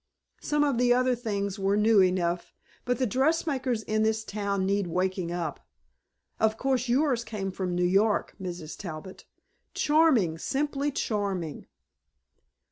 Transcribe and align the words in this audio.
Some 0.41 0.63
of 0.63 0.79
the 0.79 0.91
other 0.95 1.13
things 1.13 1.59
were 1.59 1.77
new 1.77 2.01
enough, 2.01 2.55
but 2.85 2.97
the 2.97 3.05
dressmakers 3.05 3.83
in 3.83 4.01
this 4.01 4.23
town 4.23 4.65
need 4.65 4.87
waking 4.87 5.31
up. 5.31 5.59
Of 6.39 6.57
course 6.57 6.89
yours 6.89 7.23
came 7.23 7.51
from 7.51 7.75
New 7.75 7.85
York, 7.85 8.33
Mrs. 8.41 8.75
Talbot. 8.75 9.25
Charming, 9.75 10.39
simply 10.39 10.89
charming." 10.91 11.67